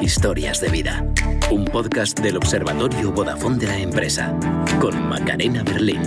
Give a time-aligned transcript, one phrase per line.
[0.00, 1.06] Historias de vida.
[1.50, 4.34] Un podcast del Observatorio Vodafone de la empresa.
[4.80, 6.00] Con Macarena Berlín.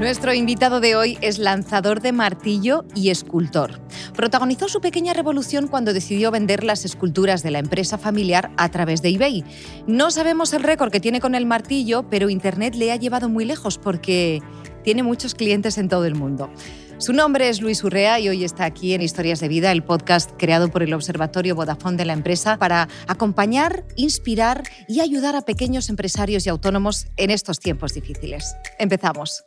[0.00, 3.78] Nuestro invitado de hoy es lanzador de martillo y escultor.
[4.16, 9.02] Protagonizó su pequeña revolución cuando decidió vender las esculturas de la empresa familiar a través
[9.02, 9.44] de eBay.
[9.86, 13.44] No sabemos el récord que tiene con el martillo, pero Internet le ha llevado muy
[13.44, 14.40] lejos porque
[14.84, 16.50] tiene muchos clientes en todo el mundo.
[16.96, 20.30] Su nombre es Luis Urrea y hoy está aquí en Historias de Vida, el podcast
[20.38, 25.90] creado por el Observatorio Vodafone de la empresa para acompañar, inspirar y ayudar a pequeños
[25.90, 28.54] empresarios y autónomos en estos tiempos difíciles.
[28.78, 29.44] Empezamos.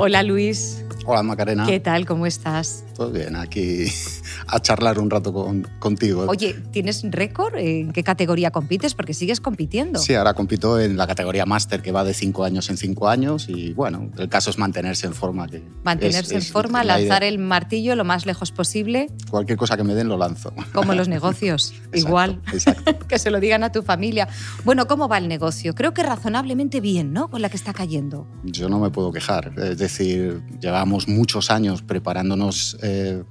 [0.00, 0.84] Hola Luis.
[1.10, 1.64] Hola Macarena.
[1.64, 2.04] ¿Qué tal?
[2.04, 2.84] ¿Cómo estás?
[2.94, 3.86] Todo bien, aquí
[4.46, 5.32] a charlar un rato
[5.78, 6.26] contigo.
[6.28, 7.54] Oye, ¿tienes récord?
[7.56, 8.94] ¿En qué categoría compites?
[8.94, 10.00] Porque sigues compitiendo.
[10.00, 13.48] Sí, ahora compito en la categoría máster que va de cinco años en cinco años
[13.48, 15.48] y bueno, el caso es mantenerse en forma.
[15.48, 19.06] Que mantenerse en forma, lanzar el martillo lo más lejos posible.
[19.30, 20.52] Cualquier cosa que me den lo lanzo.
[20.74, 22.42] Como los negocios, igual.
[22.52, 22.98] Exacto.
[23.08, 24.28] que se lo digan a tu familia.
[24.62, 25.74] Bueno, ¿cómo va el negocio?
[25.74, 27.30] Creo que razonablemente bien, ¿no?
[27.30, 28.26] Con la que está cayendo.
[28.44, 29.54] Yo no me puedo quejar.
[29.56, 33.22] Es decir, llevamos muchos años preparándonos eh,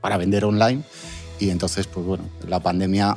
[0.00, 0.82] para vender online
[1.38, 3.16] y entonces, pues bueno, la pandemia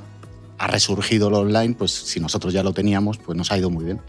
[0.58, 3.86] ha resurgido lo online, pues si nosotros ya lo teníamos, pues nos ha ido muy
[3.86, 4.02] bien.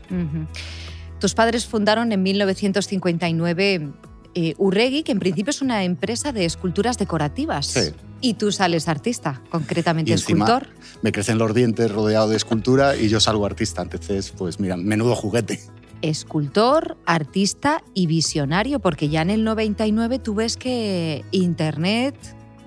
[1.20, 3.92] Tus padres fundaron en 1959
[4.34, 7.66] eh, Urregi, que en principio es una empresa de esculturas decorativas.
[7.66, 7.90] Sí.
[8.20, 10.66] Y tú sales artista, concretamente escultor.
[11.02, 13.82] Me crecen los dientes rodeado de escultura y yo salgo artista.
[13.82, 15.60] Entonces, pues mira, menudo juguete
[16.02, 22.14] escultor, artista y visionario, porque ya en el 99 tú ves que Internet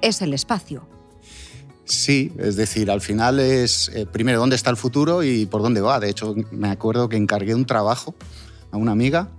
[0.01, 0.87] es el espacio.
[1.85, 5.81] Sí, es decir, al final es eh, primero dónde está el futuro y por dónde
[5.81, 5.99] va.
[5.99, 8.15] De hecho, me acuerdo que encargué un trabajo
[8.71, 9.29] a una amiga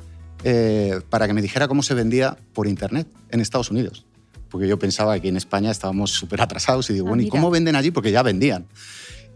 [0.44, 4.04] eh, para que me dijera cómo se vendía por Internet en Estados Unidos.
[4.50, 7.50] Porque yo pensaba que en España estábamos súper atrasados y digo, ah, bueno, ¿y cómo
[7.50, 7.90] venden allí?
[7.90, 8.66] Porque ya vendían.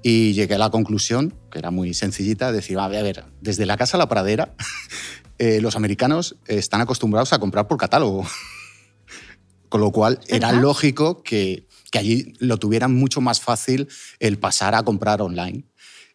[0.02, 3.24] Y llegué a la conclusión, que era muy sencillita, de decir, a ver, a ver
[3.40, 4.54] desde la casa a la pradera,
[5.38, 8.26] eh, los americanos están acostumbrados a comprar por catálogo.
[9.68, 13.88] Con lo cual era lógico que, que, allí lo tuvieran mucho más fácil
[14.18, 15.64] el pasar a comprar online.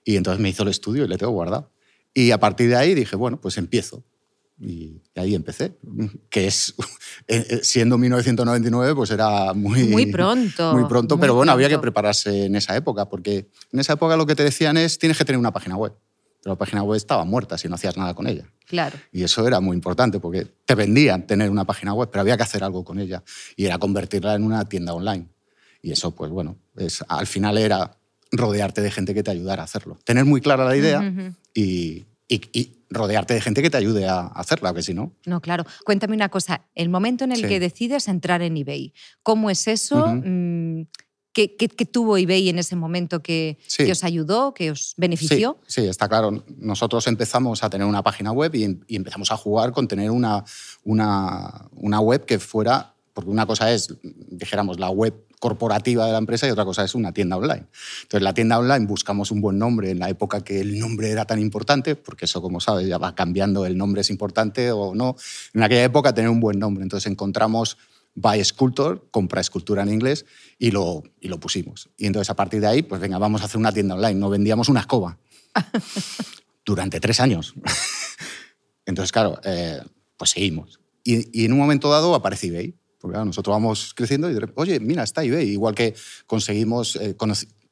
[0.03, 1.71] Y entonces me hizo el estudio y le tengo guardado.
[2.15, 4.03] Y a partir de ahí dije, bueno, pues empiezo.
[4.65, 5.77] Y ahí empecé,
[6.29, 6.73] que es,
[7.27, 9.83] eh, eh, siendo 1999, pues era muy...
[9.83, 10.73] Muy pronto.
[10.73, 14.25] Muy pronto, pero bueno, había que prepararse en esa época, porque en esa época lo
[14.25, 15.93] que te decían es, tienes que tener una página web.
[16.41, 18.45] Pero la página web estaba muerta si no hacías nada con ella.
[18.65, 18.97] Claro.
[19.11, 22.43] Y eso era muy importante, porque te vendían tener una página web, pero había que
[22.43, 23.23] hacer algo con ella.
[23.57, 25.27] Y era convertirla en una tienda online.
[25.81, 27.97] Y eso, pues bueno, es, al final era
[28.31, 29.99] rodearte de gente que te ayudara a hacerlo.
[30.05, 31.13] Tener muy clara la idea
[31.53, 35.13] y, y, rodearte de gente que te ayude a hacerla, que si no.
[35.25, 35.65] No, claro.
[35.85, 38.93] Cuéntame una cosa, el momento en el que decides entrar en eBay,
[39.23, 40.07] ¿cómo es eso?
[40.07, 40.83] Mm,
[41.33, 41.47] ¿Qué,
[41.91, 43.57] tuvo eBay en ese momento que,
[43.89, 45.57] os ayudó, que os benefició?
[45.65, 46.43] Sí, está claro.
[46.57, 50.43] Nosotros empezamos a tener una página web y, y empezamos a jugar con tener una,
[50.83, 56.19] una, una web que fuera, porque una cosa es, dijéramos, la web corporativa de la
[56.19, 57.65] empresa y otra cosa es una tienda online.
[58.03, 61.25] Entonces, la tienda online buscamos un buen nombre en la época que el nombre era
[61.25, 65.17] tan importante, porque eso, como sabes, ya va cambiando, el nombre es importante o no.
[65.53, 66.81] En aquella época tener un buen nombre.
[66.81, 67.77] Entonces, encontramos
[68.15, 70.25] Buy Sculptor, compra escultura en inglés,
[70.57, 71.89] y lo, y lo pusimos.
[71.97, 74.15] Y entonces, a partir de ahí, pues venga, vamos a hacer una tienda online.
[74.15, 75.17] No vendíamos una escoba.
[76.65, 77.53] Durante tres años.
[78.85, 79.81] entonces, claro, eh,
[80.15, 80.79] pues seguimos.
[81.03, 85.03] Y, y en un momento dado aparece eBay porque nosotros vamos creciendo y, oye, mira,
[85.03, 85.49] está eBay.
[85.49, 85.93] Igual que
[86.25, 87.17] conseguimos eh,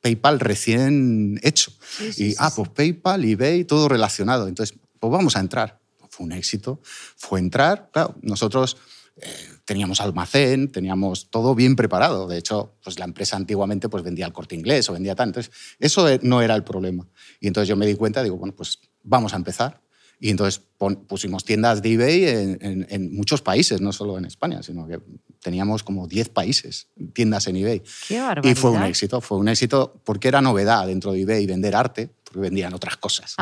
[0.01, 1.71] PayPal recién hecho.
[2.17, 4.49] y, ah, pues PayPal, eBay, todo relacionado.
[4.49, 5.79] Entonces, pues vamos a entrar.
[6.09, 6.81] Fue un éxito.
[7.15, 7.91] Fue entrar.
[7.93, 8.75] Claro, nosotros
[9.15, 9.29] eh,
[9.63, 12.27] teníamos almacén, teníamos todo bien preparado.
[12.27, 15.39] De hecho, pues la empresa antiguamente pues vendía el corte inglés o vendía tanto.
[15.39, 17.07] Entonces, eso eh, no era el problema.
[17.39, 19.81] Y entonces yo me di cuenta, digo, bueno, pues vamos a empezar.
[20.23, 20.61] Y entonces
[21.07, 22.25] pusimos tiendas de eBay
[22.61, 24.99] en, muchos países, no solo en España, sino que
[25.41, 27.81] teníamos como 10 países, tiendas en eBay.
[28.07, 31.75] Qué y fue un éxito, fue un éxito porque era novedad dentro de eBay vender
[31.75, 33.35] arte, porque vendían otras cosas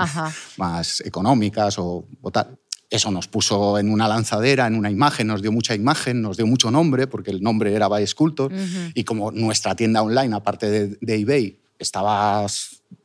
[0.56, 2.58] más económicas o, tal.
[2.90, 6.48] Eso nos puso en una lanzadera, en una imagen, nos dio mucha imagen, nos dio
[6.48, 8.54] mucho nombre, porque el nombre era By Sculptor.
[8.94, 12.48] Y como nuestra tienda online, aparte de, de eBay, estaba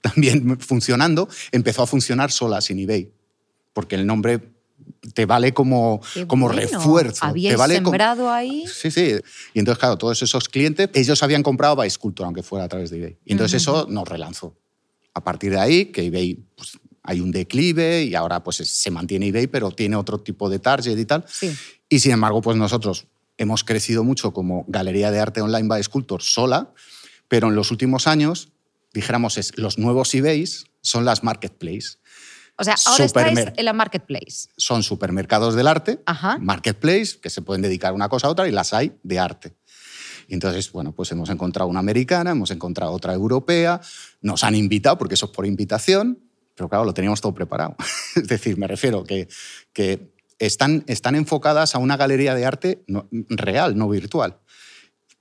[0.00, 3.10] también funcionando, empezó a funcionar sola sin eBay
[3.74, 4.40] porque el nombre
[5.12, 7.24] te vale como, como refuerzo.
[7.24, 8.64] ¿Habíais te vale sembrado ahí?
[8.66, 9.16] Sí, sí.
[9.52, 12.98] Y entonces, claro, todos esos clientes, ellos habían comprado Sculptor, aunque fuera a través de
[12.98, 13.18] eBay.
[13.24, 14.56] Y entonces eso nos relanzó.
[15.12, 19.28] A partir de ahí, que eBay pues, hay un declive y ahora pues se mantiene
[19.28, 21.24] eBay, pero tiene otro tipo de target y tal.
[21.28, 21.54] Sí.
[21.88, 23.06] Y sin embargo, pues nosotros
[23.36, 26.72] hemos crecido mucho como galería de arte online by Sculptor sola,
[27.28, 28.52] pero en los últimos años,
[28.92, 31.98] dijéramos, es, los nuevos eBays son las marketplaces.
[32.56, 34.48] O sea, ahora estáis Supermer- en la marketplace.
[34.56, 36.38] Son supermercados del arte, Ajá.
[36.40, 39.54] marketplace, que se pueden dedicar una cosa a otra, y las hay de arte.
[40.28, 43.80] Y entonces, bueno, pues hemos encontrado una americana, hemos encontrado otra europea,
[44.22, 46.18] nos han invitado, porque eso es por invitación,
[46.54, 47.76] pero claro, lo teníamos todo preparado.
[48.16, 49.28] es decir, me refiero que,
[49.72, 52.84] que están, están enfocadas a una galería de arte
[53.28, 54.38] real, no virtual,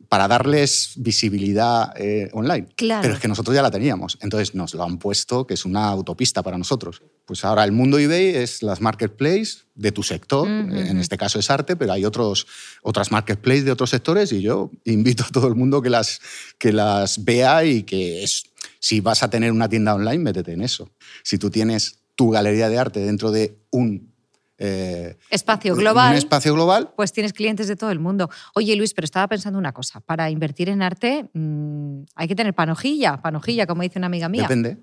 [0.10, 2.68] para darles visibilidad eh, online.
[2.76, 3.02] Claro.
[3.02, 5.88] Pero es que nosotros ya la teníamos, entonces nos lo han puesto, que es una
[5.88, 7.02] autopista para nosotros.
[7.26, 11.00] Pues ahora el mundo eBay es las marketplaces de tu sector, Ujú, en ujú.
[11.00, 12.48] este caso es arte, pero hay otros,
[12.82, 16.22] otras marketplaces de otros sectores y yo invito a todo el mundo que las,
[16.58, 18.44] que las vea y que es,
[18.80, 20.92] si vas a tener una tienda online, métete en eso.
[21.24, 24.13] Si tú tienes tu galería de arte dentro de un...
[24.66, 26.12] eh, Espacio global.
[26.12, 28.30] Un espacio global, Pues tienes clientes de todo el mundo.
[28.56, 30.00] Oye, Luis, pero estaba pensando una cosa.
[30.00, 34.44] Para invertir en arte mm, hay que tener panojilla, panojilla, como dice una amiga mía.
[34.44, 34.78] depende.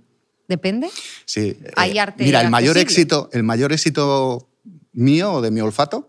[0.48, 0.90] ¿Depende?
[1.24, 1.56] Sí.
[1.76, 2.82] Hay Eh, arte Mira, el mayor, accesible.
[3.02, 4.50] éxito, el mayor éxito
[4.92, 6.08] mío o de mi olfato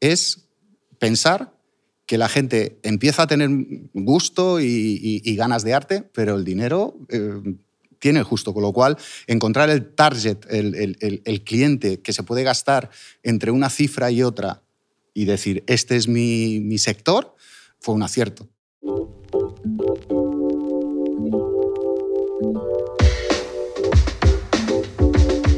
[0.00, 0.48] es
[0.98, 1.52] pensar
[2.06, 3.48] que la gente empieza a tener
[3.92, 7.40] gusto y, y- y ganas de arte, pero el dinero eh,
[7.98, 8.52] tiene justo.
[8.54, 8.96] Con lo cual,
[9.26, 12.90] encontrar el target, el- el- el cliente que se puede gastar
[13.22, 14.62] entre una cifra y otra
[15.14, 17.34] y decir, este es mi, mi sector,
[17.80, 18.48] fue un acierto.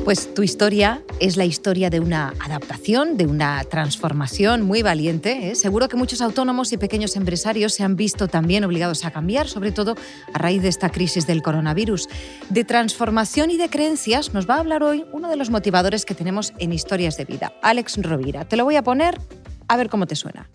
[0.09, 5.51] Pues tu historia es la historia de una adaptación, de una transformación muy valiente.
[5.51, 5.55] ¿eh?
[5.55, 9.71] Seguro que muchos autónomos y pequeños empresarios se han visto también obligados a cambiar, sobre
[9.71, 9.97] todo
[10.33, 12.09] a raíz de esta crisis del coronavirus.
[12.49, 16.15] De transformación y de creencias nos va a hablar hoy uno de los motivadores que
[16.15, 18.49] tenemos en Historias de Vida, Alex Rovira.
[18.49, 19.21] Te lo voy a poner
[19.69, 20.49] a ver cómo te suena.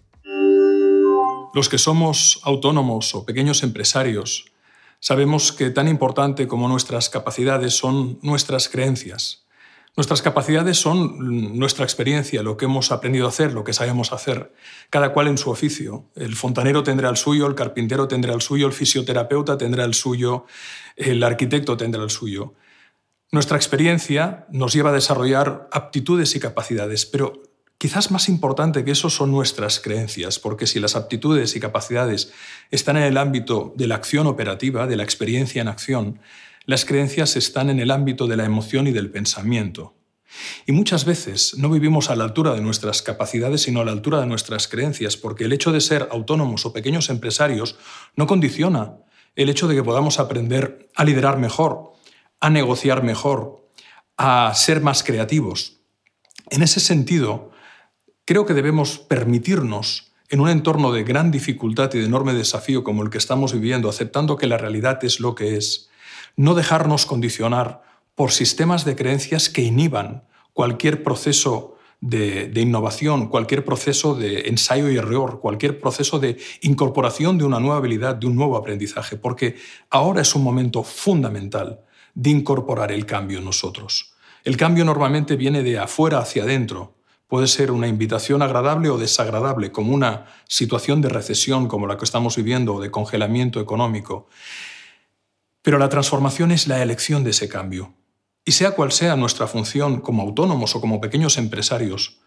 [1.53, 4.45] Los que somos autónomos o pequeños empresarios
[4.99, 9.42] sabemos que tan importante como nuestras capacidades son nuestras creencias.
[9.95, 14.51] Nuestras capacidades son nuestra experiencia, lo que hemos aprendido a hacer, lo que sabemos hacer,
[14.89, 16.09] cada cual en su oficio.
[16.15, 20.45] El fontanero tendrá el suyo, el carpintero tendrá el suyo, el fisioterapeuta tendrá el suyo,
[20.95, 22.55] el arquitecto tendrá el suyo.
[23.31, 27.43] Nuestra experiencia nos lleva a desarrollar aptitudes y capacidades, pero
[27.77, 32.33] quizás más importante que eso son nuestras creencias, porque si las aptitudes y capacidades
[32.71, 36.19] están en el ámbito de la acción operativa, de la experiencia en acción,
[36.65, 39.95] las creencias están en el ámbito de la emoción y del pensamiento.
[40.65, 44.19] Y muchas veces no vivimos a la altura de nuestras capacidades, sino a la altura
[44.19, 47.77] de nuestras creencias, porque el hecho de ser autónomos o pequeños empresarios
[48.15, 48.97] no condiciona
[49.35, 51.93] el hecho de que podamos aprender a liderar mejor,
[52.39, 53.69] a negociar mejor,
[54.17, 55.81] a ser más creativos.
[56.49, 57.51] En ese sentido,
[58.25, 63.03] creo que debemos permitirnos, en un entorno de gran dificultad y de enorme desafío como
[63.03, 65.89] el que estamos viviendo, aceptando que la realidad es lo que es,
[66.35, 67.83] no dejarnos condicionar
[68.15, 74.97] por sistemas de creencias que inhiban cualquier proceso de, innovación, cualquier proceso de ensayo y
[74.97, 79.55] error, cualquier proceso de incorporación de una nueva habilidad, de un nuevo aprendizaje, porque
[79.89, 81.79] ahora es un momento fundamental
[82.13, 84.13] de incorporar el cambio en nosotros.
[84.43, 86.97] El cambio normalmente viene de afuera hacia adentro.
[87.27, 92.03] Puede ser una invitación agradable o desagradable, como una situación de recesión como la que
[92.03, 94.27] estamos viviendo o de congelamiento económico.
[95.63, 97.95] Pero la transformación es la elección de ese cambio.
[98.45, 102.19] Y sea cual sea nuestra función como autónomos o como pequeños empresarios,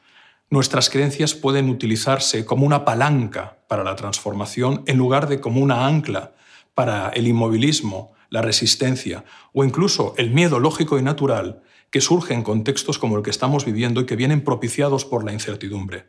[0.48, 5.86] nuestras creencias pueden utilizarse como una palanca para la transformación en lugar de como una
[5.86, 6.34] ancla
[6.74, 12.42] para el inmovilismo, la resistencia o incluso el miedo lógico y natural que surge en
[12.42, 16.06] contextos como el que estamos viviendo y que vienen propiciados por la incertidumbre.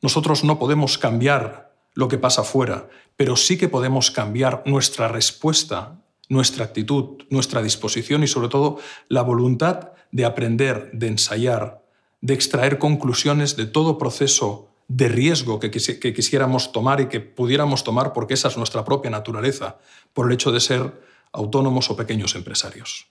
[0.00, 6.01] Nosotros no podemos cambiar lo que pasa afuera, pero sí que podemos cambiar nuestra respuesta
[6.32, 11.84] nuestra actitud, nuestra disposición y sobre todo la voluntad de aprender, de ensayar,
[12.22, 17.20] de extraer conclusiones de todo proceso de riesgo que, quisi que, quisiéramos tomar y que
[17.20, 19.76] pudiéramos tomar porque esa es nuestra propia naturaleza,
[20.12, 20.92] por el hecho de ser
[21.32, 23.06] autónomos o pequeños empresarios.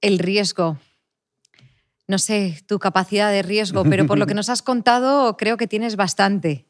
[0.00, 0.78] El riesgo.
[2.08, 5.66] No sé tu capacidad de riesgo, pero por lo que nos has contado creo que
[5.66, 6.66] tienes bastante.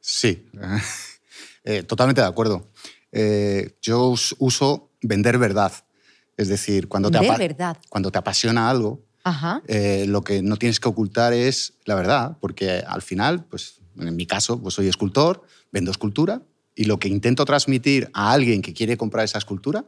[0.00, 0.48] Sí,
[1.64, 2.68] eh, totalmente de acuerdo.
[3.12, 5.72] Eh, yo uso vender verdad.
[6.36, 7.76] Es decir, cuando te, verdad.
[7.88, 9.04] cuando te apasiona algo,
[9.68, 14.16] Eh, lo que no tienes que ocultar es la verdad, porque al final, pues en
[14.16, 16.42] mi caso, pues soy escultor, vendo escultura
[16.74, 19.84] y lo que intento transmitir a alguien que quiere comprar esa escultura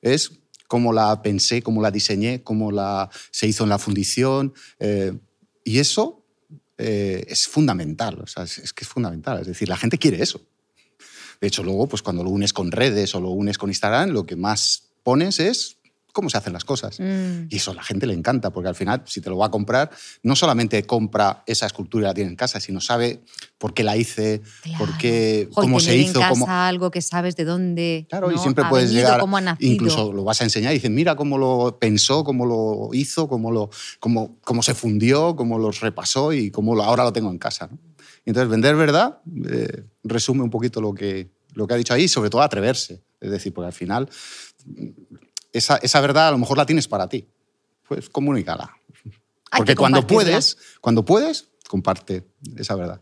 [0.00, 4.54] es cómo la pensé, cómo la diseñé, cómo la, se hizo en la fundición.
[4.78, 5.12] Eh,
[5.64, 6.24] y eso
[6.78, 9.40] eh, es fundamental, o sea, es, que es fundamental.
[9.40, 10.40] Es decir, la gente quiere eso.
[11.42, 14.26] De hecho, luego, pues cuando lo unes con redes o lo unes con Instagram, lo
[14.26, 15.76] que más pones es
[16.12, 17.00] cómo se hacen las cosas.
[17.00, 17.46] Mm.
[17.48, 19.50] Y eso a la gente le encanta, porque al final, si te lo va a
[19.50, 19.90] comprar,
[20.22, 23.22] no solamente compra esa escultura y la tiene en casa, sino sabe
[23.58, 24.42] por qué la hice,
[24.78, 26.20] por qué, cómo se hizo.
[26.20, 28.06] En casa algo que sabes de dónde.
[28.08, 29.22] Claro, y siempre puedes llegar.
[29.58, 33.50] incluso lo vas a enseñar y dices, mira cómo lo pensó, cómo lo hizo, cómo,
[33.50, 37.38] lo, cómo, cómo se fundió, cómo los repasó y cómo lo, ahora lo tengo en
[37.38, 37.70] casa.
[38.24, 39.18] Entonces, vender verdad
[39.50, 43.02] eh, resume un poquito lo que, lo que ha dicho ahí, sobre todo atreverse.
[43.20, 44.08] Es decir, porque al final
[45.52, 47.28] esa, esa, verdad a lo mejor la tienes para ti.
[47.88, 48.74] Pues comunícala.
[49.56, 53.00] Porque cuando puedes, cuando puedes, comparte esa verdad.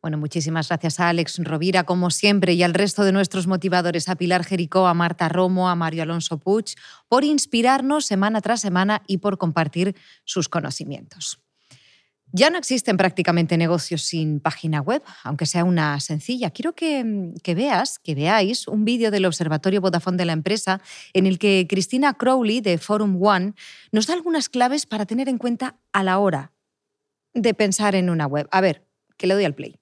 [0.00, 4.14] Bueno, muchísimas gracias a Alex Rovira, como siempre, y al resto de nuestros motivadores, a
[4.14, 6.76] Pilar Jericó, a Marta Romo, a Mario Alonso Puig,
[7.08, 11.40] por inspirarnos semana tras semana y por compartir sus conocimientos.
[12.32, 16.50] Ya no existen prácticamente negocios sin página web, aunque sea una sencilla.
[16.50, 20.80] Quiero que, veas, que veáis un vídeo del Observatorio Vodafone de la empresa
[21.14, 23.54] en el que Cristina Crowley de Forum One
[23.92, 26.52] nos da algunas claves para tener en cuenta a la hora
[27.32, 28.46] de pensar en una web.
[28.50, 29.76] A ver, que le doy al play.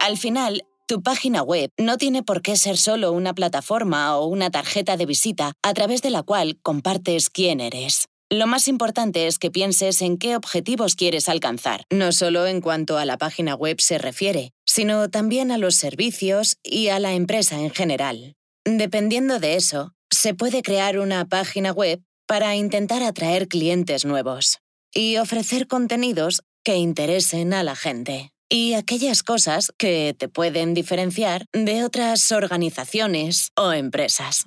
[0.00, 4.50] Al final, tu página web no tiene por qué ser solo una plataforma o una
[4.50, 8.08] tarjeta de visita a través de la cual compartes quién eres.
[8.30, 12.96] Lo más importante es que pienses en qué objetivos quieres alcanzar, no solo en cuanto
[12.96, 17.60] a la página web se refiere, sino también a los servicios y a la empresa
[17.60, 18.34] en general.
[18.64, 24.58] Dependiendo de eso, se puede crear una página web para intentar atraer clientes nuevos
[24.92, 31.44] y ofrecer contenidos que interesen a la gente y aquellas cosas que te pueden diferenciar
[31.52, 34.44] de otras organizaciones o empresas.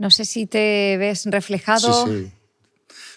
[0.00, 2.06] No sé si te ves reflejado.
[2.06, 2.32] Sí, sí.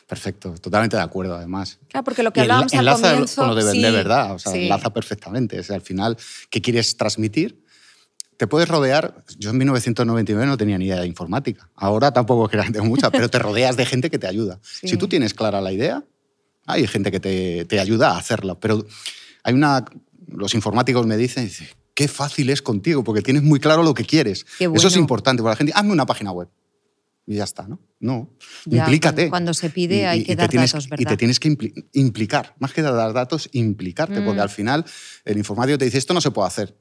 [0.06, 1.80] Perfecto, totalmente de acuerdo, además.
[1.88, 3.42] Claro, porque lo que hablábamos al comienzo...
[3.42, 5.62] con lo de, de verdad, o sea, enlaza perfectamente.
[5.70, 6.18] al final,
[6.50, 7.64] ¿qué quieres transmitir?
[8.36, 9.24] Te puedes rodear...
[9.38, 11.70] Yo en 1999 no tenía ni idea de informática.
[11.74, 14.60] Ahora tampoco que tengo mucha, pero te rodeas de gente que te ayuda.
[14.84, 16.04] Si tú tienes clara la idea,
[16.66, 18.60] hay gente que te, te ayuda a hacerlo.
[18.60, 18.86] Pero
[19.44, 19.86] hay una...
[20.28, 21.50] Los informáticos me dicen,
[21.94, 24.46] qué fácil es contigo, porque tienes muy claro lo que quieres.
[24.60, 25.72] Eso es importante para la gente.
[25.74, 26.50] Hazme una página web
[27.26, 27.80] y ya está, ¿no?
[28.00, 29.30] No, implícate.
[29.30, 31.02] Cuando se pide hay que dar datos, ¿verdad?
[31.02, 31.56] Y te tienes que
[31.94, 34.44] implicar, más que dar datos, implicarte, porque mm.
[34.44, 34.86] al final
[35.24, 36.78] el informático te dice, esto no se puede hacer.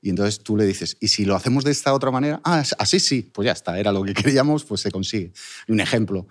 [0.00, 2.40] Y entonces tú le dices, ¿y si lo hacemos de esta otra manera?
[2.44, 5.32] Ah, así sí, pues ya está, era lo que queríamos, pues se consigue.
[5.68, 6.26] un ejemplo,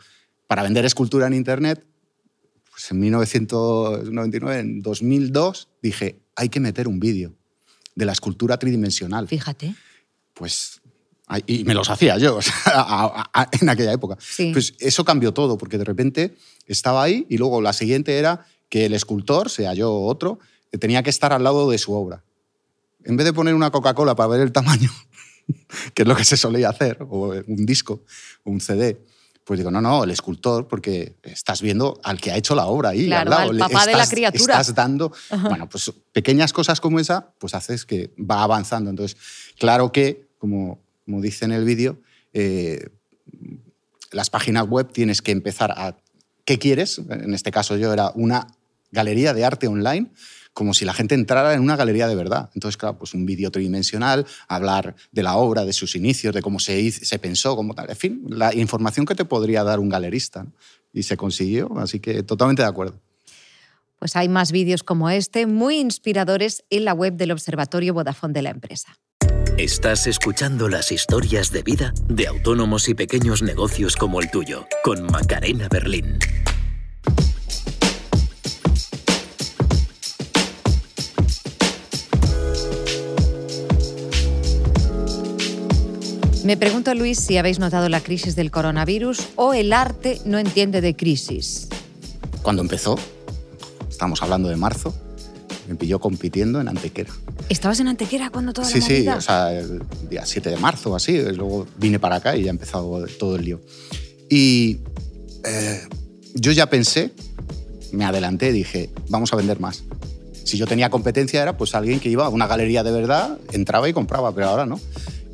[0.48, 1.86] para vender escultura en Internet,
[2.70, 7.36] pues en 1999, en 2002, dije, hay que meter un vídeo
[7.96, 9.27] de la escultura tridimensional.
[9.27, 9.75] Fíjate.
[10.34, 10.80] Pues
[11.45, 12.39] y me los hacía yo
[13.61, 14.17] en aquella época.
[14.53, 16.35] Pues eso cambió todo, porque de repente
[16.67, 20.39] estaba ahí y luego la siguiente era que el escultor, sea yo o otro,
[20.79, 22.23] tenía que estar al lado de su obra.
[23.03, 24.91] En vez de poner una Coca-Cola para ver el tamaño,
[25.93, 28.03] que es lo que se solía hacer, o un disco,
[28.43, 29.01] o un CD,
[29.43, 32.89] pues digo, no, no, el escultor, porque estás viendo al que ha hecho la obra
[32.89, 33.57] ahí, al lado.
[33.57, 34.53] papá de la criatura.
[34.53, 38.89] Estás dando, bueno, pues pequeñas cosas como esa, pues haces que va avanzando.
[38.89, 39.17] Entonces,
[39.57, 40.79] claro que, como
[41.12, 42.00] como dice en el vídeo,
[42.32, 42.88] eh,
[44.12, 45.98] las páginas web tienes que empezar a...
[46.46, 47.00] ¿Qué quieres?
[47.10, 48.48] En este caso yo era una
[48.91, 50.10] galería de arte online,
[50.53, 52.50] como si la gente entrara en una galería de verdad.
[52.53, 56.60] Entonces, claro, pues un vídeo tridimensional, hablar de la obra, de sus inicios, de cómo
[56.60, 57.89] se, se pensó, como tal.
[57.89, 60.48] En fin, la información que te podría dar un galerista.
[60.94, 63.01] Y se consiguió, así que totalmente de acuerdo.
[64.00, 68.41] Pues hay más vídeos como este, muy inspiradores en la web del Observatorio Vodafone de
[68.44, 68.98] la empresa.
[69.58, 75.03] Estás escuchando las historias de vida de autónomos y pequeños negocios como el tuyo, con
[75.03, 76.17] Macarena Berlín.
[86.43, 90.81] Me pregunto, Luis, si habéis notado la crisis del coronavirus o el arte no entiende
[90.81, 91.67] de crisis.
[92.41, 92.98] Cuando empezó,
[93.89, 94.96] estamos hablando de marzo,
[95.67, 97.12] me pilló compitiendo en Antequera.
[97.51, 100.55] ¿Estabas en Antequera cuando toda sí, la Sí, sí, o sea, el día 7 de
[100.55, 103.60] marzo o así, luego vine para acá y ya ha empezado todo el lío.
[104.29, 104.77] Y
[105.43, 105.81] eh,
[106.34, 107.12] yo ya pensé,
[107.91, 109.84] me adelanté, dije, vamos a vender más.
[110.46, 113.89] Si yo tenía competencia era pues alguien que iba a una galería de verdad, entraba
[113.89, 114.79] y compraba, pero ahora no.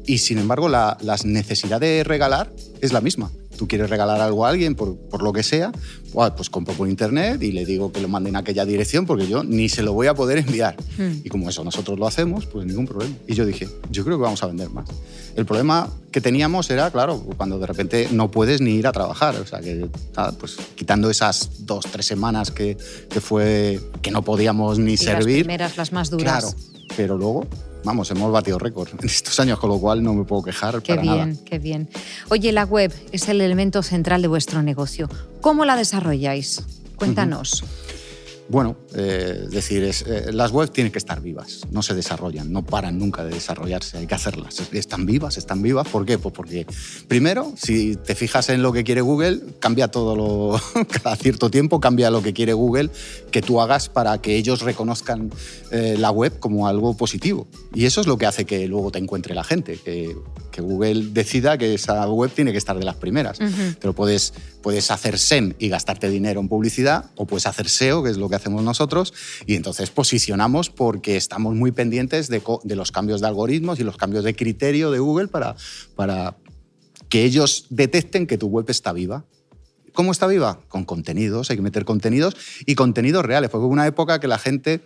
[0.07, 3.29] Y sin embargo, la, la necesidad de regalar es la misma.
[3.57, 5.71] Tú quieres regalar algo a alguien por, por lo que sea,
[6.35, 9.43] pues compro por internet y le digo que lo manden a aquella dirección porque yo
[9.43, 10.75] ni se lo voy a poder enviar.
[10.97, 11.21] Hmm.
[11.23, 13.15] Y como eso nosotros lo hacemos, pues ningún problema.
[13.27, 14.87] Y yo dije, yo creo que vamos a vender más.
[15.35, 19.35] El problema que teníamos era, claro, cuando de repente no puedes ni ir a trabajar.
[19.35, 19.87] O sea, que
[20.39, 22.77] pues quitando esas dos, tres semanas que,
[23.09, 25.37] que fue que no podíamos ni servir.
[25.37, 26.55] Las primeras, las más duras.
[26.55, 26.57] Claro,
[26.95, 27.47] pero luego
[27.83, 30.97] vamos, hemos batido récord en estos años, con lo cual no me puedo quejar qué
[30.97, 31.89] bien, Qué bien,
[32.29, 35.09] Oye, la web es el elemento central de vuestro negocio.
[35.41, 36.63] ¿Cómo la desarrolláis?
[36.95, 37.63] Cuéntanos.
[38.49, 42.63] Bueno, eh, es decir, eh, las webs tienen que estar vivas, no se desarrollan, no
[42.63, 44.61] paran nunca de desarrollarse, hay que hacerlas.
[44.71, 46.17] Están vivas, están vivas, ¿por qué?
[46.17, 46.65] Pues porque,
[47.09, 50.61] primero, si te fijas en lo que quiere Google, cambia todo lo.
[51.03, 52.89] cada cierto tiempo cambia lo que quiere Google
[53.31, 55.29] que tú hagas para que ellos reconozcan
[55.71, 57.47] eh, la web como algo positivo.
[57.73, 60.15] Y eso es lo que hace que luego te encuentre la gente, que,
[60.59, 63.37] Google decida que esa web tiene que estar de las primeras.
[63.79, 68.09] Pero puedes, puedes hacer SEM y gastarte dinero en publicidad, o puedes hacer SEO, que
[68.09, 69.13] es lo que hacemos nosotros,
[69.45, 72.41] y entonces posicionamos porque estamos muy pendientes de,
[72.75, 75.55] los cambios de algoritmos y los cambios de criterio de Google para,
[75.95, 76.37] para
[77.09, 79.25] que ellos detecten que tu web está viva.
[79.93, 80.59] ¿Cómo está viva?
[80.67, 84.37] Con contenidos, hay que meter contenidos y contenidos reales, porque hubo una época que la
[84.37, 84.81] gente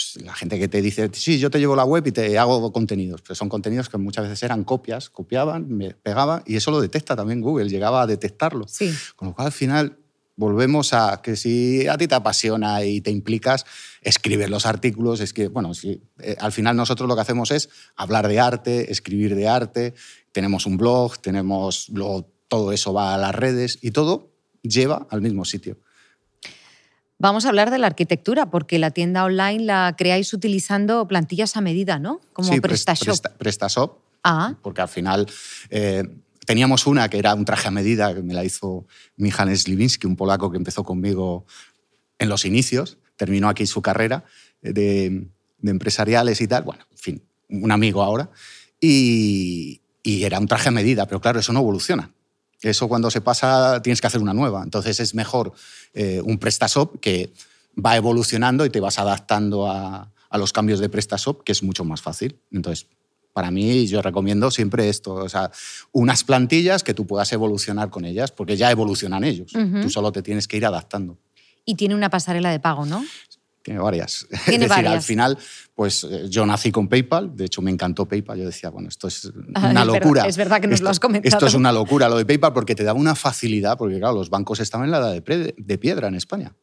[0.00, 2.72] pues, la gente que te dice, sí, yo te llevo la web y te hago
[2.72, 6.80] contenidos, pero son contenidos que muchas veces eran copias, copiaban, me pegaban, y eso lo
[6.80, 8.66] detecta también Google, llegaba a detectarlo.
[8.68, 8.94] Sí.
[9.16, 9.98] Con lo cual, al final,
[10.40, 13.66] volvemos a que si a ti te apasiona y te implicas,
[14.00, 17.68] escribir los artículos, es que, bueno, si, eh, al final nosotros lo que hacemos es
[17.94, 19.94] hablar de arte, escribir de arte,
[20.32, 21.92] tenemos un blog, tenemos,
[22.48, 24.30] todo eso va a las redes y todo
[24.62, 25.76] lleva al mismo sitio.
[27.18, 31.60] Vamos a hablar de la arquitectura, porque la tienda online la creáis utilizando plantillas a
[31.60, 32.22] medida, ¿no?
[32.32, 33.36] Como PrestaShop.
[33.36, 34.54] PrestaShop, ah.
[34.62, 35.26] porque al final
[35.68, 36.04] eh,
[36.50, 38.84] teníamos una que era un traje a medida, que me la hizo
[39.16, 41.46] Michal Sliwinski, un polaco que empezó conmigo
[42.18, 44.24] en los inicios, terminó aquí su carrera
[44.60, 45.28] de,
[45.62, 48.30] empresariales y tal, bueno, en fin, un amigo ahora,
[48.80, 52.10] y, era un traje a medida, pero claro, eso no evoluciona.
[52.62, 54.64] Eso cuando se pasa tienes que hacer una nueva.
[54.64, 55.52] Entonces es mejor
[55.94, 57.32] eh, un PrestaShop que
[57.78, 61.84] va evolucionando y te vas adaptando a, a, los cambios de PrestaShop, que es mucho
[61.84, 62.40] más fácil.
[62.50, 62.88] Entonces,
[63.32, 65.50] para mí yo recomiendo siempre esto, o sea,
[65.92, 70.22] unas plantillas que tú puedas evolucionar con ellas, porque ya evolucionan ellos, tú solo te
[70.22, 71.18] tienes que ir adaptando.
[71.64, 73.04] Y tiene una pasarela de pago, ¿no?
[73.62, 74.26] Tiene varias.
[74.46, 75.38] es decir, al final,
[75.74, 79.06] pues eh, yo nací con PayPal, de hecho me encantó PayPal, yo decía, bueno, esto
[79.06, 80.26] es una locura.
[80.26, 81.36] es verdad que nos lo has comentado.
[81.36, 84.30] Esto es una locura lo de PayPal porque te da una facilidad, porque claro, los
[84.30, 85.22] bancos estaban en la edad
[85.56, 86.54] de piedra en España.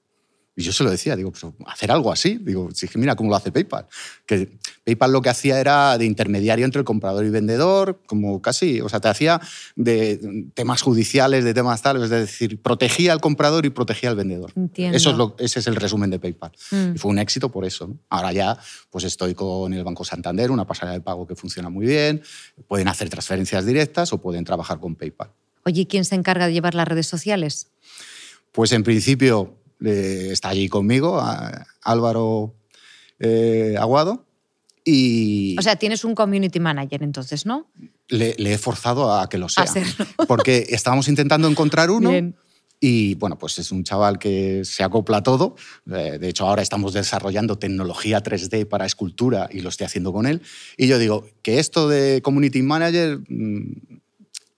[0.57, 2.39] Y yo se lo decía, digo, pues hacer algo así.
[2.41, 3.85] Digo, si mira cómo lo hace PayPal.
[4.25, 8.81] Que PayPal lo que hacía era de intermediario entre el comprador y vendedor, como casi,
[8.81, 9.39] o sea, te hacía
[9.75, 14.51] de temas judiciales, de temas tales, es decir, protegía al comprador y protegía al vendedor.
[14.75, 16.51] Eso es lo, ese es el resumen de PayPal.
[16.71, 16.95] Mm.
[16.95, 17.95] Y fue un éxito por eso.
[18.09, 18.57] Ahora ya
[18.89, 22.23] pues estoy con el Banco Santander, una pasarela de pago que funciona muy bien,
[22.67, 25.29] pueden hacer transferencias directas o pueden trabajar con PayPal.
[25.65, 27.67] Oye, ¿quién se encarga de llevar las redes sociales?
[28.53, 31.21] Pues en principio está allí conmigo,
[31.81, 32.55] Álvaro
[33.19, 34.25] eh, Aguado.
[34.83, 37.69] Y o sea, tienes un community manager entonces, ¿no?
[38.07, 39.65] Le, he forzado a que lo sea.
[40.27, 42.11] Porque estábamos intentando encontrar uno.
[42.79, 45.55] Y bueno, pues es un chaval que se acopla a todo.
[45.91, 50.27] Eh, de hecho, ahora estamos desarrollando tecnología 3D para escultura y lo estoy haciendo con
[50.27, 50.41] él.
[50.77, 53.99] Y yo digo que esto de community manager mm,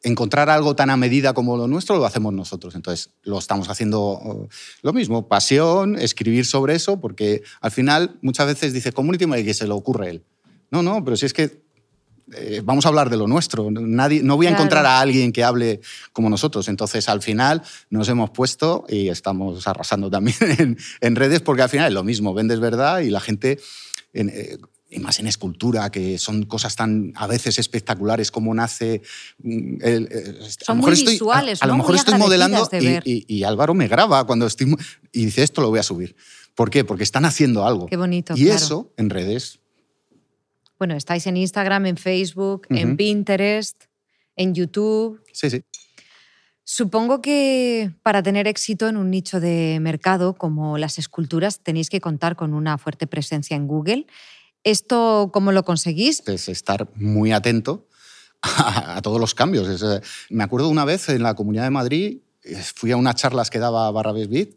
[0.03, 2.75] encontrar algo tan a medida como lo nuestro lo hacemos nosotros.
[2.75, 4.49] Entonces, lo estamos haciendo oh,
[4.81, 9.53] lo mismo, pasión, escribir sobre eso, porque al final muchas veces dice community y que
[9.53, 10.23] se le ocurre él.
[10.71, 11.63] No, no, pero si es que
[12.33, 13.69] eh, vamos a hablar de lo nuestro.
[13.71, 15.81] Nadie, no voy a encontrar a alguien que hable
[16.13, 16.67] como nosotros.
[16.67, 21.87] Entonces, al final nos hemos puesto y estamos arrasando también en, redes, porque al final
[21.87, 23.59] es lo mismo, vendes verdad y la gente...
[24.13, 24.57] Eh,
[24.89, 29.01] y más en escultura, que son cosas tan a veces espectaculares como nace.
[29.37, 29.77] Mm,
[30.65, 32.67] son muy visuales, A, lo mejor estoy modelando
[33.05, 34.75] y, Álvaro me graba cuando estoy
[35.11, 36.15] y dice esto lo voy a subir.
[36.55, 36.83] ¿Por qué?
[36.83, 37.85] Porque están haciendo algo.
[37.85, 38.33] Qué bonito.
[38.35, 39.59] Y eso en redes.
[40.77, 43.83] Bueno, estáis en Instagram, en Facebook, en Pinterest,
[44.35, 45.21] en YouTube.
[45.33, 45.63] Sí, sí.
[46.63, 51.99] Supongo que para tener éxito en un nicho de mercado como las esculturas tenéis que
[51.99, 54.05] contar con una fuerte presencia en Google
[54.63, 56.21] ¿Esto cómo lo conseguís?
[56.27, 57.87] Es estar muy atento
[58.41, 59.81] a, todos los cambios.
[59.81, 63.49] Eh, me acuerdo una vez en la Comunidad de Madrid, eh, fui a unas charlas
[63.49, 64.49] que daba Barrabés Bid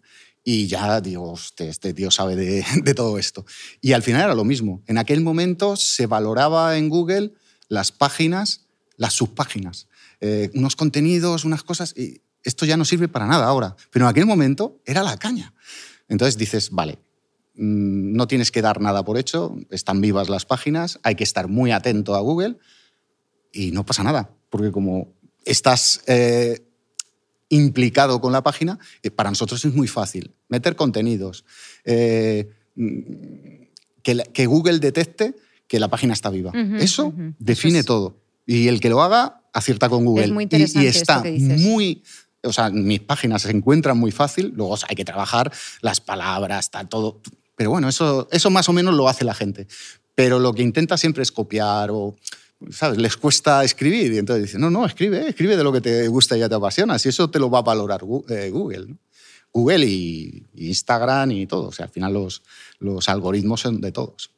[0.44, 3.44] y ya digo, este sabe de, todo esto.
[3.80, 4.82] Y al final era lo mismo.
[4.86, 7.32] En aquel momento se valoraba en Google
[7.68, 9.88] las páginas, las subpáginas.
[10.20, 13.76] eh, unos contenidos, unas cosas, y esto ya no sirve para nada ahora.
[13.90, 15.54] Pero en aquel momento era la caña.
[16.08, 16.98] Entonces dices, vale,
[17.54, 21.70] no tienes que dar nada por hecho, están vivas las páginas, hay que estar muy
[21.70, 22.56] atento a Google
[23.52, 25.12] y no pasa nada, porque como
[25.44, 26.64] estás eh,
[27.48, 31.44] implicado con la página, eh, para nosotros es muy fácil meter contenidos,
[31.84, 32.48] eh,
[34.02, 35.34] que, Google detecte
[35.68, 36.52] que la página está viva.
[36.78, 38.18] Eso define todo.
[38.46, 40.32] Y el que lo haga acierta con Google.
[40.32, 41.22] muy y, está
[41.58, 42.02] muy
[42.44, 46.84] o sea, mis páginas se encuentran muy fácil, luego hay que trabajar las palabras, está
[46.84, 47.20] todo.
[47.56, 49.66] Pero bueno, eso, eso más o menos lo hace la gente.
[50.14, 52.16] Pero lo que intenta siempre es copiar o,
[52.70, 52.98] ¿sabes?
[52.98, 56.36] Les cuesta escribir y entonces dicen, no, no, escribe, escribe de lo que te gusta
[56.36, 58.96] y ya te apasiona, si eso te lo va a valorar eh, Google.
[59.52, 61.68] Google y, Instagram y todo.
[61.68, 62.42] O sea, al final los,
[62.78, 64.30] los algoritmos son de todos.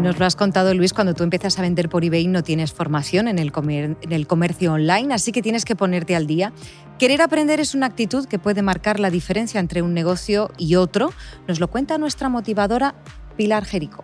[0.00, 3.28] Nos lo has contado, Luis, cuando tú empiezas a vender por eBay no tienes formación
[3.28, 3.52] en el,
[4.00, 6.54] en comercio online, así que tienes que ponerte al día.
[6.98, 11.12] Querer aprender es una actitud que puede marcar la diferencia entre un negocio y otro.
[11.46, 12.94] Nos lo cuenta nuestra motivadora
[13.36, 14.02] Pilar Jerico.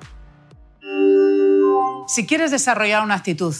[2.09, 3.55] Si quieres desarrollar una actitud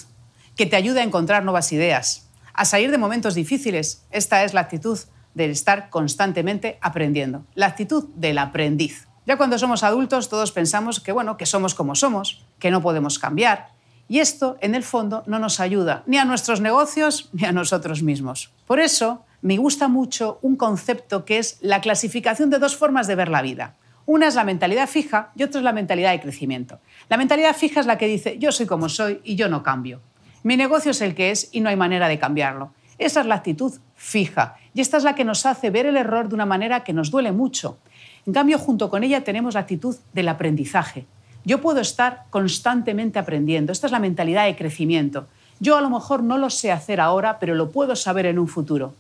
[0.57, 4.61] que te ayude a encontrar nuevas ideas, a salir de momentos difíciles, esta es la
[4.61, 4.99] actitud
[5.33, 9.07] de estar constantemente aprendiendo, la actitud del aprendiz.
[9.27, 13.19] Ya cuando somos adultos todos pensamos que, bueno, que somos como somos, que no podemos
[13.19, 13.71] cambiar.
[14.09, 18.03] Y esto, en el fondo, no nos ayuda ni a nuestros negocios ni a nosotros
[18.03, 18.53] mismos.
[18.67, 23.17] Por eso, me gusta mucho un concepto que es la clasificación de dos formas de
[23.17, 23.75] ver la vida.
[24.07, 26.79] Una es la mentalidad fija y otra es la mentalidad de crecimiento.
[27.09, 30.01] La mentalidad fija es la que dice yo soy como soy y yo no cambio.
[30.45, 32.71] Mi negocio es el que es y no hay manera de cambiarlo.
[32.99, 36.29] Esa es la actitud fija y esta es la que nos hace ver el error
[36.29, 37.79] de una manera que nos duele mucho.
[38.27, 41.07] En cambio, junto con ella tenemos la actitud del aprendizaje.
[41.45, 43.71] Yo puedo estar constantemente aprendiendo.
[43.71, 45.29] Esta es la mentalidad de crecimiento.
[45.61, 48.49] Yo a lo mejor no lo sé hacer ahora, pero lo puedo saber en un
[48.49, 48.95] futuro.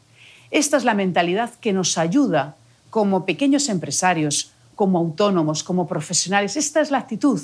[0.52, 2.54] Esta es la mentalidad que nos ayuda
[2.88, 6.56] como pequeños empresarios, como autónomos, como profesionales.
[6.56, 7.40] Esta es la actitud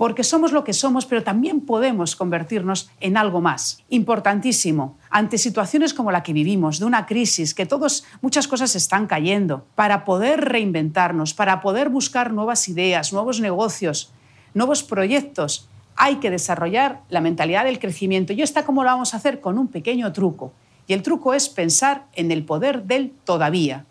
[0.00, 3.84] porque somos lo que somos, pero también podemos convertirnos en algo más.
[3.90, 9.06] Importantísimo, ante situaciones como la que vivimos, de una crisis, que todos, muchas cosas están
[9.06, 14.10] cayendo, para poder reinventarnos, para poder buscar nuevas ideas, nuevos negocios,
[14.54, 18.32] nuevos proyectos, hay que desarrollar la mentalidad del crecimiento.
[18.32, 19.42] ¿Y esta cómo lo vamos a hacer?
[19.42, 20.54] Con un pequeño truco.
[20.86, 23.84] Y el truco es pensar en el poder del todavía.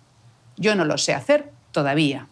[0.58, 2.28] Yo no lo sé hacer todavía.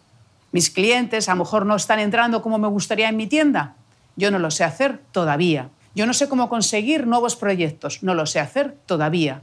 [0.52, 3.74] Mis clientes a lo mejor no están entrando como me gustaría en mi tienda.
[4.16, 5.68] Yo no lo sé hacer todavía.
[5.94, 8.02] Yo no sé cómo conseguir nuevos proyectos.
[8.02, 9.42] No lo sé hacer todavía.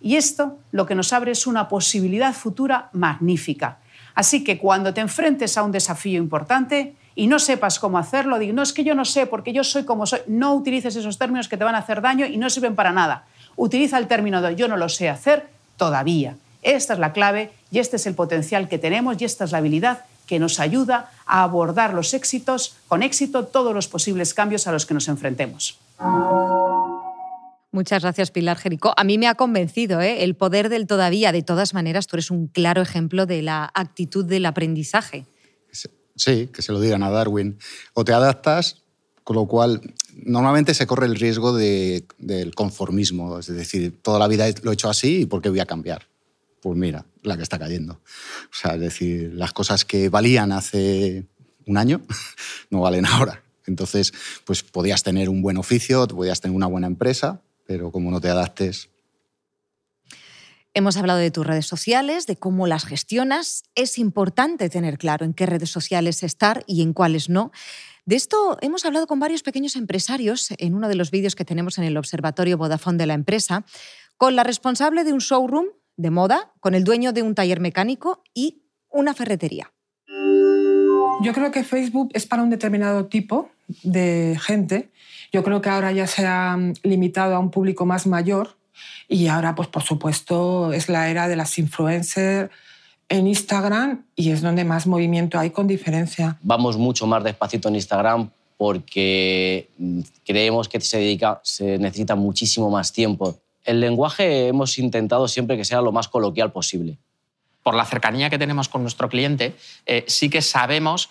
[0.00, 3.78] Y esto lo que nos abre es una posibilidad futura magnífica.
[4.14, 8.52] Así que cuando te enfrentes a un desafío importante y no sepas cómo hacerlo, digo,
[8.52, 11.48] no es que yo no sé porque yo soy como soy, no utilices esos términos
[11.48, 13.24] que te van a hacer daño y no sirven para nada.
[13.56, 16.36] Utiliza el término de yo no lo sé hacer todavía.
[16.62, 19.58] Esta es la clave y este es el potencial que tenemos y esta es la
[19.58, 24.72] habilidad que nos ayuda a abordar los éxitos, con éxito todos los posibles cambios a
[24.72, 25.78] los que nos enfrentemos.
[27.74, 28.94] Muchas gracias, Pilar Jerico.
[28.96, 30.22] A mí me ha convencido ¿eh?
[30.22, 31.32] el poder del todavía.
[31.32, 35.26] De todas maneras, tú eres un claro ejemplo de la actitud del aprendizaje.
[36.16, 37.58] Sí, que se lo digan a Darwin.
[37.92, 38.84] O te adaptas,
[39.24, 39.80] con lo cual
[40.14, 43.40] normalmente se corre el riesgo del conformismo.
[43.40, 46.06] Es decir, toda la vida lo he hecho así y ¿por qué voy a cambiar?
[46.64, 48.00] Pues mira, la que está cayendo.
[48.44, 51.26] O sea, es decir, las cosas que valían hace
[51.66, 52.00] un año
[52.70, 53.44] no valen ahora.
[53.66, 54.14] Entonces,
[54.46, 58.30] pues podías tener un buen oficio, podías tener una buena empresa, pero como no te
[58.30, 58.88] adaptes...
[60.72, 63.64] Hemos hablado de tus redes sociales, de cómo las gestionas.
[63.74, 67.52] Es importante tener claro en qué redes sociales estar y en cuáles no.
[68.06, 71.76] De esto hemos hablado con varios pequeños empresarios en uno de los vídeos que tenemos
[71.76, 73.66] en el Observatorio Vodafone de la empresa,
[74.16, 78.22] con la responsable de un showroom de moda con el dueño de un taller mecánico
[78.34, 79.72] y una ferretería.
[81.22, 83.50] Yo creo que Facebook es para un determinado tipo
[83.82, 84.90] de gente.
[85.32, 88.56] Yo creo que ahora ya se ha limitado a un público más mayor
[89.08, 92.50] y ahora, pues por supuesto, es la era de las influencers
[93.08, 96.38] en Instagram y es donde más movimiento hay con diferencia.
[96.42, 99.68] Vamos mucho más despacito en Instagram porque
[100.24, 105.64] creemos que se, dedica, se necesita muchísimo más tiempo el lenguaje hemos intentado siempre que
[105.64, 106.98] sea lo más coloquial posible.
[107.62, 111.10] Por la cercanía que tenemos con nuestro cliente, eh, sí que sabemos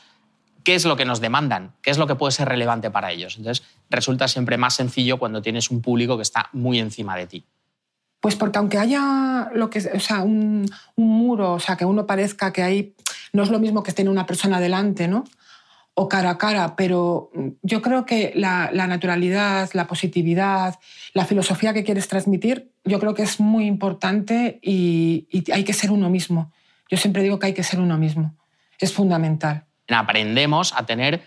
[0.63, 3.37] qué es lo que nos demandan, qué es lo que puede ser relevante para ellos.
[3.37, 7.43] Entonces, resulta siempre más sencillo cuando tienes un público que está muy encima de ti.
[8.19, 12.05] Pues porque aunque haya lo que, o sea, un, un, muro, o sea, que uno
[12.05, 12.93] parezca que ahí
[13.33, 15.25] no es lo mismo que tener una persona delante, ¿no?
[15.95, 20.79] O cara a cara, pero mm, yo creo que la, naturalidad, la positividad,
[21.13, 25.91] la filosofía que quieres transmitir, yo creo que es muy importante y, hay que ser
[25.91, 26.51] uno mismo.
[26.89, 28.35] Yo siempre digo que hay que ser uno mismo.
[28.79, 29.65] Es fundamental.
[29.87, 31.23] Aprendemos a tener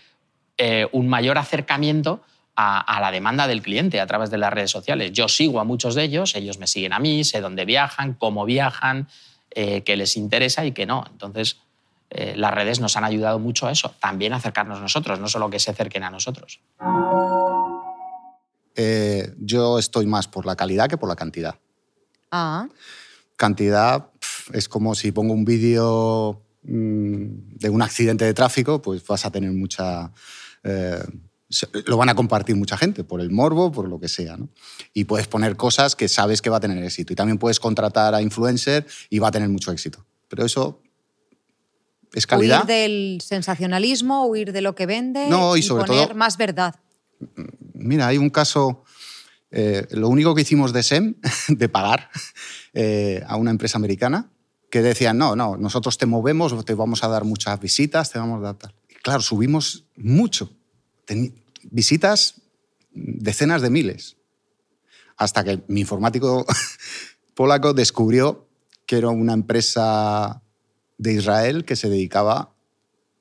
[0.57, 2.21] eh, un mayor acercamiento
[2.55, 5.11] a, la demanda del cliente a través de las redes sociales.
[5.11, 8.45] Yo sigo a muchos de ellos, ellos me siguen a mí, sé dónde viajan, cómo
[8.45, 9.07] viajan,
[9.51, 11.05] eh, qué les interesa y qué no.
[11.11, 11.59] Entonces,
[12.09, 15.49] eh, las redes nos han ayudado mucho a eso, también a acercarnos nosotros, no solo
[15.49, 16.61] que se acerquen a nosotros.
[18.75, 21.55] Eh, yo estoy más por la calidad que por la cantidad.
[22.31, 22.67] Ah.
[23.35, 24.11] Cantidad
[24.53, 29.31] es como si pongo un vídeo mm, de un accidente de tráfico, pues vas a
[29.31, 30.11] tener mucha...
[30.63, 31.03] Eh,
[31.85, 34.37] lo van a compartir mucha gente, por el morbo, por lo que sea.
[34.93, 37.13] Y puedes poner cosas que sabes que va a tener éxito.
[37.13, 40.05] Y también puedes contratar a influencer y va a tener mucho éxito.
[40.27, 40.81] Pero eso
[42.13, 42.59] es calidad.
[42.59, 46.75] Huir del sensacionalismo, huir de lo que vende no, y, sobre poner más verdad.
[47.73, 48.83] Mira, hay un caso,
[49.51, 51.15] eh, lo único que hicimos de SEM,
[51.47, 52.09] de pagar
[52.73, 54.29] eh, a una empresa americana,
[54.69, 58.39] que decían, no, no, nosotros te movemos, te vamos a dar muchas visitas, te vamos
[58.39, 58.75] a dar tal.
[59.01, 60.51] claro, subimos mucho.
[61.63, 62.41] visitas
[62.91, 64.17] decenas de miles.
[65.15, 66.45] Hasta que mi informático
[67.35, 68.47] polaco descubrió
[68.85, 70.41] que era una empresa
[70.97, 72.53] de Israel que se dedicaba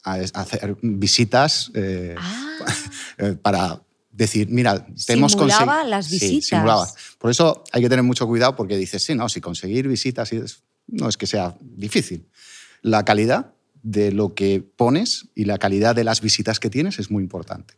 [0.04, 2.58] a hacer visitas eh, ah.
[3.18, 5.84] eh, para decir, mira, hemos conseguido...
[5.84, 6.46] las visitas.
[6.46, 6.88] simulaba.
[7.18, 10.30] Por eso hay que tener mucho cuidado porque dices, sí, no, si conseguir visitas
[10.86, 12.26] no es que sea difícil.
[12.82, 17.10] La calidad de lo que pones y la calidad de las visitas que tienes es
[17.10, 17.74] muy importante.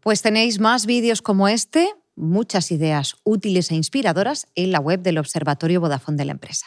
[0.00, 5.18] Pues tenéis más vídeos como este, muchas ideas útiles e inspiradoras en la web del
[5.18, 6.66] Observatorio Vodafone de la empresa.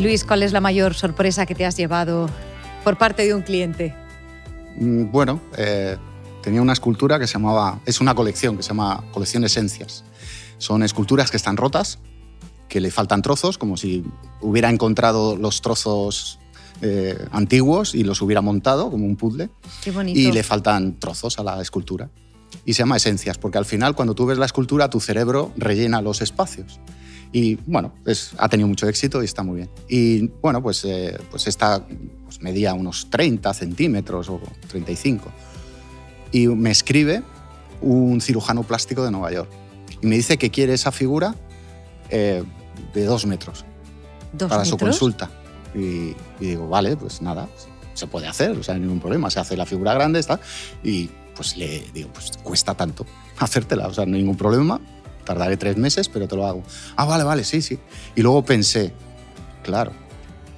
[0.00, 2.28] Luis, ¿cuál es la mayor sorpresa que te has llevado
[2.82, 3.94] por parte de un cliente?
[4.76, 5.96] Mm, bueno, eh,
[6.42, 10.04] tenía una escultura que se llamaba, es una colección que se llama Colección Esencias.
[10.58, 12.00] Son esculturas que están rotas,
[12.68, 14.04] que le faltan trozos, como si
[14.40, 16.40] hubiera encontrado los trozos
[16.82, 19.48] eh, antiguos y los hubiera montado como un puzzle.
[19.82, 20.18] Qué bonito.
[20.18, 22.10] Y le faltan trozos a la escultura.
[22.64, 26.02] Y se llama esencias, porque al final cuando tú ves la escultura tu cerebro rellena
[26.02, 26.80] los espacios.
[27.34, 29.70] Y bueno, pues, ha tenido mucho éxito y está muy bien.
[29.88, 31.84] Y bueno, pues, eh, pues esta
[32.22, 35.32] pues medía unos 30 centímetros o 35.
[36.30, 37.24] Y me escribe
[37.80, 39.50] un cirujano plástico de Nueva York.
[40.00, 41.34] Y me dice que quiere esa figura
[42.08, 42.44] eh,
[42.94, 43.64] de dos metros
[44.38, 45.28] para su consulta.
[45.74, 47.48] Y, digo, vale, pues nada,
[47.94, 49.28] se puede hacer, o sea, ningún problema.
[49.28, 50.38] Se hace la figura grande, está.
[50.84, 53.04] Y pues le digo, pues cuesta tanto
[53.38, 54.80] hacértela, o sea, no hay ningún problema,
[55.24, 56.62] tardaré tres meses, pero te lo hago.
[56.96, 57.78] Ah, vale, vale, sí, sí.
[58.14, 58.92] Y luego pensé,
[59.62, 59.92] claro,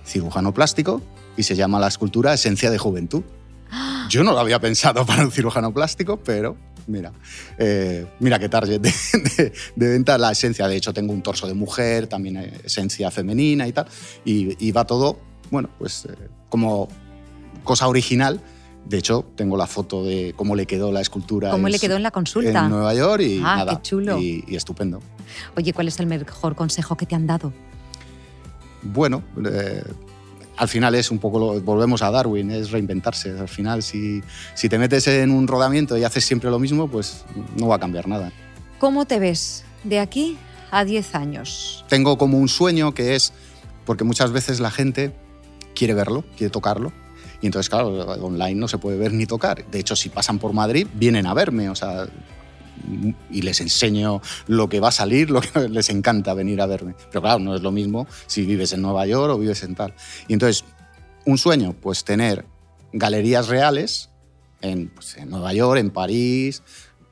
[0.05, 1.02] cirujano plástico
[1.37, 3.22] y se llama la escultura Esencia de Juventud.
[4.09, 7.12] Yo no lo había pensado para un cirujano plástico, pero mira,
[7.59, 10.68] eh, mira qué target de, venta la esencia.
[10.68, 13.87] De hecho, tengo un torso de mujer, también esencia femenina y tal.
[14.24, 15.18] Y, va todo,
[15.50, 16.88] bueno, pues eh, como
[17.64, 18.40] cosa original
[18.88, 21.51] de hecho, tengo la foto de cómo le quedó la escultura.
[21.51, 22.64] ¿Cómo le quedó en la consulta?
[22.64, 23.77] En Nueva York y ah, nada.
[23.77, 24.18] Qué chulo.
[24.18, 25.01] Y, estupendo.
[25.57, 27.53] Oye, ¿cuál es el mejor consejo que te han dado?
[28.83, 29.83] Bueno, eh,
[30.57, 33.37] al final es un poco, lo, volvemos a Darwin, es reinventarse.
[33.37, 34.22] Al final, si,
[34.55, 37.25] si te metes en un rodamiento y haces siempre lo mismo, pues
[37.57, 38.33] no va a cambiar nada.
[38.79, 40.38] ¿Cómo te ves de aquí
[40.70, 41.85] a 10 años?
[41.88, 43.33] Tengo como un sueño que es,
[43.85, 45.12] porque muchas veces la gente
[45.75, 46.92] quiere verlo, quiere tocarlo,
[47.40, 47.88] y entonces, claro,
[48.22, 49.64] online no se puede ver ni tocar.
[49.70, 52.07] De hecho, si pasan por Madrid, vienen a verme, o sea,
[53.31, 56.94] y les enseño lo que va a salir, lo que les encanta venir a verme.
[57.11, 59.94] Pero claro, no es lo mismo si vives en Nueva York o vives en tal.
[60.29, 60.64] Y entonces,
[61.25, 62.44] un sueño, pues tener
[62.92, 64.11] galerías reales
[64.62, 66.62] en, pues, en Nueva York, en París,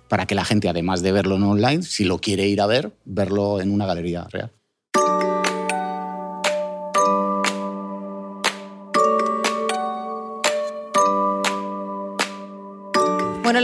[0.08, 2.92] para que la gente, además de verlo en online, si lo quiere ir a ver,
[3.04, 4.52] verlo en una galería real.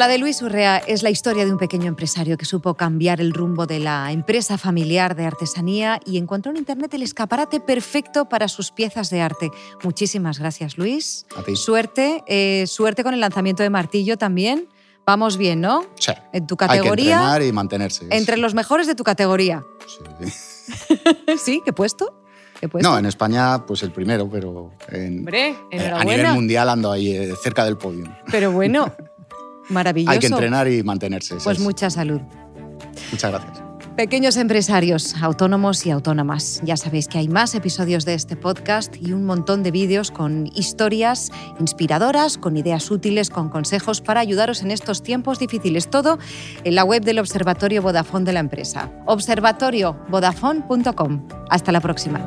[0.01, 3.35] La de Luis Urrea es la historia de un pequeño empresario que supo cambiar el
[3.35, 8.49] rumbo de la empresa familiar de artesanía y encontró en Internet el escaparate perfecto para
[8.49, 9.51] sus piezas de arte.
[9.83, 11.27] Muchísimas gracias, Luis.
[11.37, 11.55] A ti.
[11.55, 14.71] Suerte, eh, suerte con el lanzamiento de Martillo también.
[15.05, 15.85] Vamos bien, ¿no?
[15.97, 16.13] Sí.
[16.33, 16.87] En tu categoría.
[16.89, 18.07] Hay que entrenar y mantenerse.
[18.09, 19.63] Entre los mejores de tu categoría.
[19.87, 20.33] Sí.
[21.45, 21.63] ¿Sí?
[21.63, 22.23] ¿Qué puesto?
[22.59, 22.89] ¿Qué puesto?
[22.89, 27.15] No, en España, pues el primero, pero en, Hombre, eh, a nivel mundial ando ahí
[27.15, 28.07] eh, cerca del podio.
[28.31, 28.91] Pero bueno,
[29.71, 30.13] Maravilloso.
[30.13, 31.37] Hay que entrenar y mantenerse.
[31.37, 31.65] Pues es.
[31.65, 32.21] mucha salud.
[33.11, 33.63] Muchas gracias.
[33.97, 36.63] Pequeños empresarios, autónomos y autónomas.
[36.65, 40.47] Ya sabéis que hay más episodios de este podcast y un montón de vídeos con
[40.55, 45.91] historias inspiradoras, con ideas útiles, con consejos para ayudaros en estos tiempos difíciles.
[45.91, 46.19] Todo
[46.65, 48.91] en la web del Observatorio Vodafone de la empresa.
[49.07, 51.29] observatoriovodafone.com.
[51.51, 52.27] Hasta la próxima.